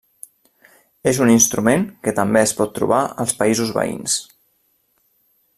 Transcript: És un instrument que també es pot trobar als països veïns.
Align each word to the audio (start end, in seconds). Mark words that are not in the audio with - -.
És 1.11 1.19
un 1.25 1.33
instrument 1.33 1.85
que 2.07 2.15
també 2.21 2.43
es 2.47 2.55
pot 2.63 2.75
trobar 2.81 3.05
als 3.25 3.39
països 3.45 3.77
veïns. 3.81 4.21